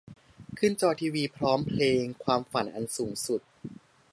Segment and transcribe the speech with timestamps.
[0.57, 3.41] ขึ้นจอทีวีพร้อมเพลง "ความฝันอันสูงสุด"